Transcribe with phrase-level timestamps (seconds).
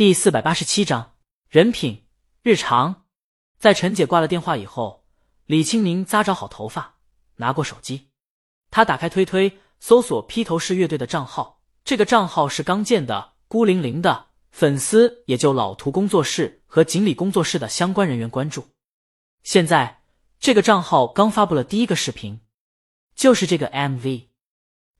[0.00, 1.16] 第四百八十七章
[1.46, 2.06] 人品
[2.42, 3.04] 日常。
[3.58, 5.04] 在陈姐挂了电话以后，
[5.44, 6.94] 李青宁扎着好头发，
[7.36, 8.08] 拿过手机，
[8.70, 11.60] 他打开推推，搜索披头士乐队的账号。
[11.84, 18.68] 这个账号是刚建的，孤零零的粉丝也就老图工作室和锦鲤工作室的相关人员关注。
[19.42, 20.00] 现在
[20.38, 22.40] 这个账号刚发布了第一个视频，
[23.14, 24.28] 就是这个 MV。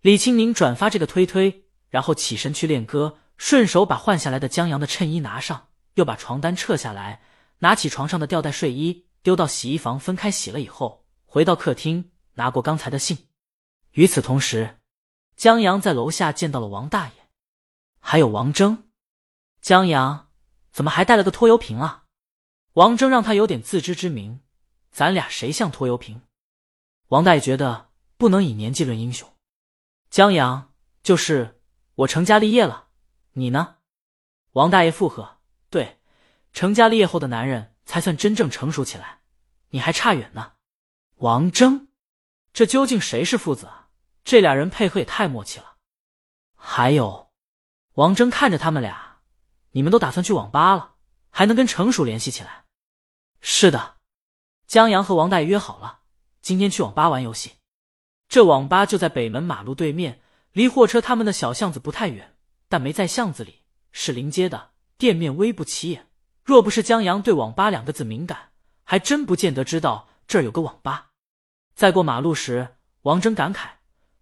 [0.02, 3.16] 李青宁转发这个推推，然后起身去练歌。
[3.40, 7.22] 顺手把换下来的江阳的衬衣拿上，又把床单撤下来，
[7.60, 13.28] 拿起床上的吊带睡衣丢到洗衣房分开洗了以后，回到客厅拿过刚才的信。
[13.92, 14.78] 与此同时，
[15.36, 17.12] 江阳在楼下见到了王大爷，
[17.98, 18.90] 还有王峥。
[19.62, 20.28] 江阳
[20.70, 22.04] 怎么还带了个拖油瓶啊？
[22.74, 24.40] 王峥让他有点自知之明，
[24.90, 26.20] 咱俩谁像拖油瓶？
[27.08, 29.26] 王大爷觉得不能以年纪论英雄。
[30.10, 31.62] 江阳就是
[31.94, 32.88] 我成家立业了。
[33.32, 33.76] 你呢，
[34.52, 35.38] 王大爷附和
[35.70, 36.00] ：“对，
[36.52, 39.20] 成家立业后的男人才算真正成熟起来，
[39.70, 40.52] 你还差远呢。”
[41.18, 41.88] 王峥，
[42.52, 43.88] 这究竟谁是父子啊？
[44.24, 45.76] 这俩人配合也太默契了。
[46.56, 47.30] 还有，
[47.94, 49.20] 王峥看着他们俩，
[49.72, 50.94] 你们都打算去网吧了，
[51.30, 52.64] 还能跟成熟联系起来？
[53.40, 53.96] 是的，
[54.66, 56.00] 江阳和王大爷约好了，
[56.42, 57.52] 今天去网吧玩游戏。
[58.28, 60.20] 这网吧就在北门马路对面，
[60.52, 62.36] 离货车他们的小巷子不太远。
[62.70, 66.06] 但没在巷子里，是临街的店面，微不起眼。
[66.44, 68.52] 若不是江阳对“网吧”两个字敏感，
[68.84, 71.10] 还真不见得知道这儿有个网吧。
[71.74, 73.70] 在过马路时，王峥感慨：“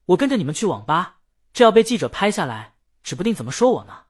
[0.07, 1.19] 我跟着你们去网吧，
[1.53, 4.05] 这要被记者拍下来，指不定怎么说我呢。”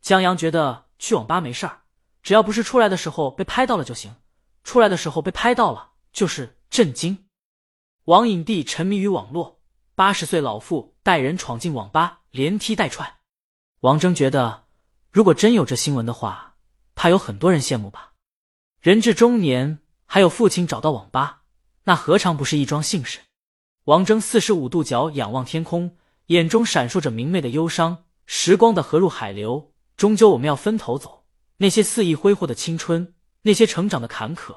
[0.00, 1.82] 江阳觉得去网吧没事儿，
[2.22, 4.14] 只要不是出来的时候被拍到了就行。
[4.62, 7.26] 出来的时候被拍到了，就是震惊。
[8.04, 9.60] 王影帝沉迷于网络，
[9.96, 13.15] 八十岁老妇带人闯进网吧，连踢带踹。
[13.86, 14.64] 王峥觉得，
[15.12, 16.56] 如果真有这新闻的话，
[16.96, 18.14] 怕有很多人羡慕吧。
[18.80, 21.42] 人至中年，还有父亲找到网吧，
[21.84, 23.20] 那何尝不是一桩幸事？
[23.84, 25.96] 王峥四十五度角仰望天空，
[26.26, 27.98] 眼中闪烁着明媚的忧伤。
[28.26, 31.24] 时光的河入海流，终究我们要分头走。
[31.58, 34.52] 那些肆意挥霍的青春，那些成长的坎坷，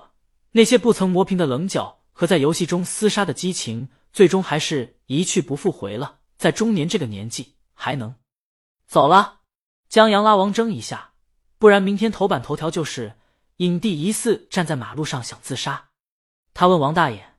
[0.53, 6.22] 那些不曾磨平的棱角和在游戏中厮杀的激情，最终还是一去不复回了。
[6.35, 8.16] 在中年这个年纪，还能。
[8.89, 9.41] 走了，
[9.88, 11.11] 江阳拉王峥一下，
[11.59, 13.19] 不然明天头版头条就是
[13.57, 15.89] 影帝疑似站在马路上想自杀。
[16.55, 17.35] 他问王大爷：“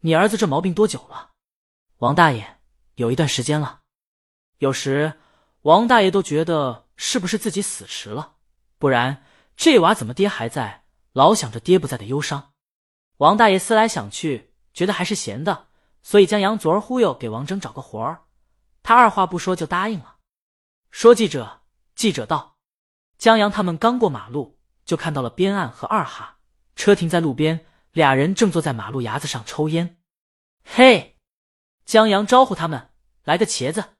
[0.00, 1.30] 你儿子这毛病多久了？”
[2.00, 2.58] 王大爷
[2.96, 3.80] ：“有一段时间了。”
[4.60, 5.14] 有时
[5.62, 8.34] 王大爷都觉得是不是自己死迟了，
[8.76, 9.24] 不然
[9.56, 12.52] 这娃怎么爹还在，老想着爹不在的忧伤。
[13.16, 15.68] 王大爷思来想去，觉得还是闲的，
[16.02, 18.24] 所以江阳昨儿忽悠给王峥找个活儿，
[18.82, 20.15] 他二话不说就答应了。
[20.98, 21.60] 说记者，
[21.94, 22.56] 记者到，
[23.18, 26.38] 江阳他们刚过马路，就看到了边岸和二哈，
[26.74, 30.00] 车停在路边，俩人正坐在马路牙子上抽烟。
[30.64, 31.18] 嘿，
[31.84, 32.92] 江阳招呼他们
[33.24, 33.98] 来个茄子。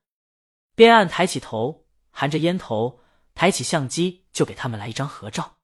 [0.75, 3.01] 边岸抬起头，含着烟头，
[3.35, 5.59] 抬起相机就给他们来一张合照。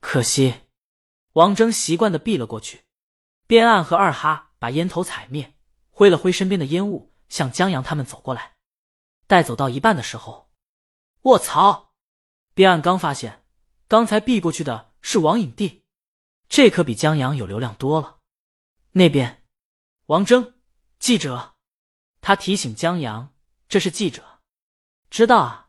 [0.00, 0.54] 可惜，
[1.34, 2.86] 王峥习惯的避了过去。
[3.46, 5.54] 边岸和二哈把烟头踩灭，
[5.90, 8.54] 挥了挥身边的烟雾，向江阳他们走过来。
[9.26, 10.50] 待走到一半的时候。
[11.22, 11.92] 卧槽！
[12.52, 13.44] 边岸刚发现，
[13.86, 15.84] 刚才避过去的是王影帝，
[16.48, 18.18] 这可比江阳有流量多了。
[18.90, 19.44] 那边，
[20.06, 20.54] 王峥，
[20.98, 21.54] 记者，
[22.20, 23.32] 他提醒江阳，
[23.68, 24.40] 这是记者，
[25.10, 25.68] 知道啊。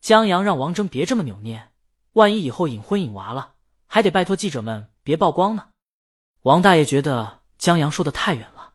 [0.00, 1.72] 江阳让王峥别这么扭捏，
[2.12, 3.56] 万一以后隐婚隐娃了，
[3.88, 5.70] 还得拜托记者们别曝光呢。
[6.42, 8.74] 王大爷觉得江阳说的太远了，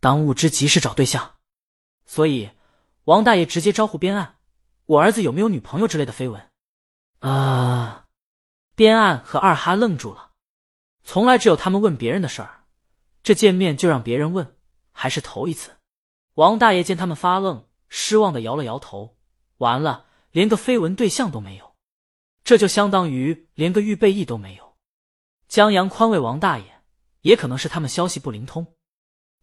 [0.00, 1.36] 当务之急是找对象，
[2.06, 2.50] 所以
[3.04, 4.35] 王大爷直接招呼边岸。
[4.86, 6.48] 我儿子有没有女朋友之类的绯闻？
[7.18, 8.06] 啊！
[8.76, 10.30] 边岸和二哈愣住了，
[11.02, 12.64] 从来只有他们问别人的事儿，
[13.22, 14.56] 这见面就让别人问，
[14.92, 15.78] 还是头一次。
[16.34, 19.16] 王大爷见他们发愣，失望的摇了摇头。
[19.56, 21.74] 完了，连个绯闻对象都没有，
[22.44, 24.76] 这就相当于连个预备役都没有。
[25.48, 26.82] 江阳宽慰王大爷，
[27.22, 28.74] 也可能是他们消息不灵通。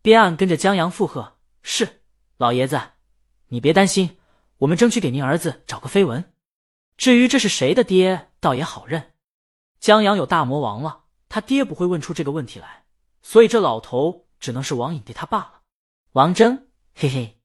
[0.01, 2.03] 边岸跟着江阳附和：“是，
[2.37, 2.79] 老爷子，
[3.47, 4.17] 你别担心。”
[4.63, 6.33] 我们争取给您儿子找个绯闻，
[6.95, 9.13] 至于这是谁的爹，倒也好认。
[9.81, 12.85] 江阳有大魔王了，他爹不会问出这个问题来，
[13.21, 15.61] 所以这老头只能是王影帝他爸了。
[16.13, 17.41] 王峥，嘿嘿，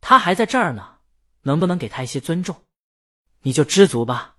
[0.00, 1.00] 他还在这儿呢，
[1.42, 2.62] 能不能给他一些尊重？
[3.42, 4.36] 你就知足吧。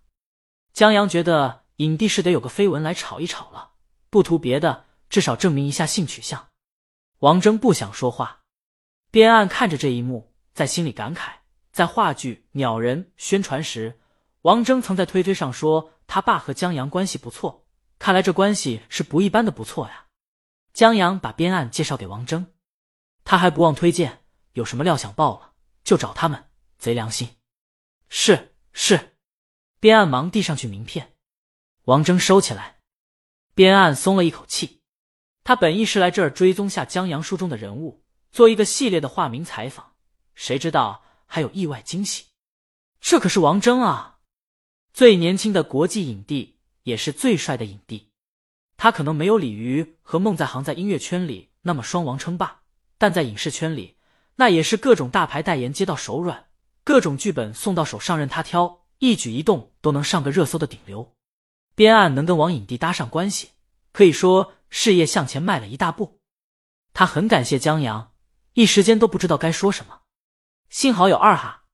[0.73, 3.73] 江阳觉得影帝是得有个绯闻来炒一炒了，
[4.09, 6.47] 不图别的，至少证明一下性取向。
[7.19, 8.41] 王峥不想说话，
[9.11, 11.33] 边岸看着这一幕，在心里感慨。
[11.77, 13.99] 在话剧《鸟人》宣传时，
[14.41, 17.67] 王峥曾在推推上说他爸和江阳关系不错，
[17.99, 20.07] 看来这关系是不一般的不错呀。
[20.73, 22.47] 江阳把边案介绍给王峥，
[23.23, 25.51] 他还不忘推荐，有什么料想报了
[25.83, 26.45] 就找他们，
[26.79, 27.29] 贼良心。
[28.09, 29.15] 是是，
[29.79, 31.13] 边案忙递上去名片，
[31.83, 32.79] 王峥收起来，
[33.53, 34.81] 边案松了一口气。
[35.43, 39.93] 他本意是来这儿追踪下江阳书中的人物，做一个系列的化名采访，
[40.33, 41.03] 谁知道
[41.37, 42.23] 还有意外惊喜。
[42.99, 44.17] 这可是王峥啊，
[44.91, 48.09] 最年轻的国际影帝，也是最帅的影帝。
[48.75, 52.61] 他可能没有李鱼和孟在行在音乐圈里那么双王称霸，
[52.97, 53.97] 但在影视圈里，
[54.37, 56.47] 那也是各种大牌代言接到手软，
[56.83, 61.13] 各种剧本送到手上任他挑，一举一动都能上个热搜的顶流。
[61.75, 63.49] 边岸能跟王影帝搭上关系，
[63.91, 66.19] 可以说事业向前迈了一大步。
[66.93, 68.13] 他很感谢江阳，
[68.53, 70.01] 一时间都不知道该说什么。
[70.69, 71.65] 幸好有二哈，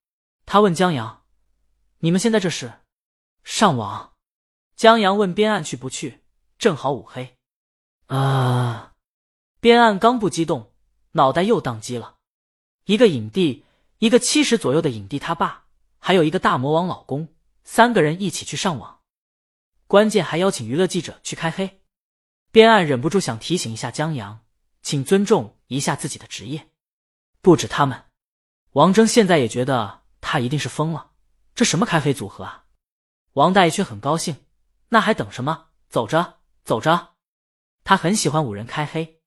[0.46, 1.24] 他问江阳
[2.00, 2.82] ：“你们现在这是
[3.44, 4.14] 上网？”
[4.76, 6.24] 江阳问边岸去不去。
[6.60, 7.36] 正好五黑，
[8.06, 8.94] 啊！
[9.60, 10.72] 边岸刚不激动，
[11.12, 12.20] 脑袋又宕机了。
[12.86, 13.66] 一个影帝，
[13.98, 15.66] 一个七十左右的影帝，他爸，
[16.00, 17.28] 还有一个大魔王老公，
[17.66, 19.02] 三个人一起去上网，
[19.88, 21.82] 关键还邀请娱乐记者去开黑。
[22.50, 24.46] 边岸忍不住想提醒一下江阳，
[24.82, 26.70] 请尊重一下自己的职业。
[27.42, 28.06] 不止他们，
[28.74, 31.12] 王峥现在也觉得他一定是疯了。
[31.56, 32.66] 这什么开黑组合啊？
[33.34, 34.36] 王大爷却很高兴，
[34.90, 35.70] 那还等什么？
[35.90, 36.40] 走着。
[36.64, 37.16] 走着，
[37.84, 39.20] 他很喜欢五人开黑，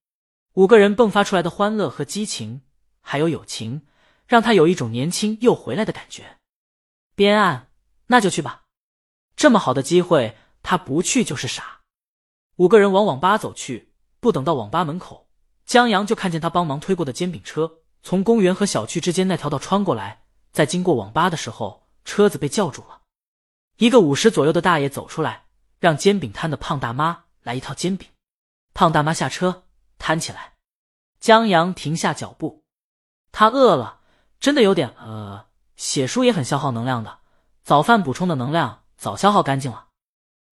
[0.55, 2.63] 五个人迸发出来的欢乐和激情，
[3.03, 3.87] 还有友情，
[4.27, 6.39] 让他有一种年轻又回来的感觉。
[7.15, 7.71] 边岸，
[8.07, 8.65] 那就去吧，
[9.37, 11.83] 这么好的机会，他不去就是傻。
[12.57, 15.29] 五个人往网吧走去，不等到网吧门口，
[15.67, 20.23] 江阳就看见他帮忙推过的煎饼车从公园和小区之间那条道穿过来，
[20.53, 23.03] 在经过网吧的时候，车子被叫住了。
[23.79, 25.47] 一个五十左右的大爷走出来，
[25.81, 27.25] 让煎饼摊的胖大妈。
[27.43, 28.09] 来一套煎饼，
[28.75, 29.65] 胖大妈下车
[29.99, 30.53] 摊起来。
[31.19, 32.63] 江阳停下脚步，
[33.33, 34.03] 他饿了，
[34.39, 35.47] 真的有点呃。
[35.75, 37.19] 写书也很消耗能量的，
[37.65, 39.89] 早饭补充的能量早消耗干净了。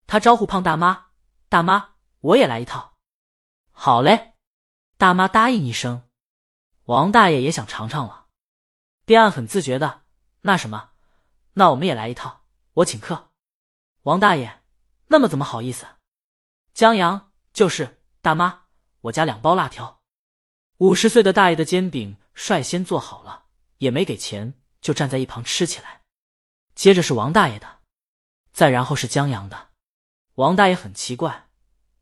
[0.08, 1.06] 他招呼胖大妈
[1.48, 2.94] ：“大妈，我也来一套。”
[3.70, 4.34] 好嘞，
[4.98, 6.02] 大妈答应一声。
[6.84, 8.26] 王大爷也想尝尝了，
[9.06, 10.02] 边岸很自觉的
[10.42, 10.90] ：“那什么，
[11.54, 12.44] 那我们也来一套，
[12.74, 13.30] 我请客。”
[14.04, 14.62] 王大爷，
[15.06, 15.86] 那么怎么好意思？
[16.74, 18.64] 江阳就是大妈，
[19.02, 20.02] 我家两包辣条。
[20.76, 23.46] 五十岁的大爷的煎饼率先做好了，
[23.78, 24.52] 也没给钱，
[24.82, 26.02] 就站在一旁吃起来。
[26.74, 27.78] 接着是王大爷的，
[28.52, 29.70] 再然后是江阳的。
[30.34, 31.48] 王大爷很奇怪，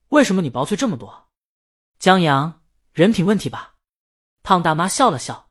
[0.08, 1.29] 为什么你薄脆这么多？
[2.00, 3.71] 江阳，人品问题吧。
[4.42, 5.46] 胖大妈笑了笑，